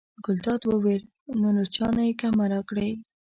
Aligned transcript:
ګلداد 0.25 0.61
وویل: 0.65 1.03
نو 1.39 1.47
له 1.57 1.63
چا 1.75 1.87
نه 1.95 2.03
یې 2.07 2.13
کمه 2.21 2.45
راکړې. 2.53 2.89